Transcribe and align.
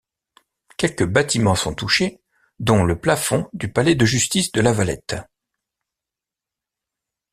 Quelques 0.77 1.05
bâtiments 1.05 1.53
sont 1.53 1.75
touchés, 1.75 2.21
dont 2.57 2.83
le 2.83 2.99
plafond 2.99 3.47
du 3.53 3.71
palais 3.71 3.93
de 3.93 4.03
justice 4.03 4.51
de 4.51 4.59
La 4.59 4.73
Valette. 4.73 5.15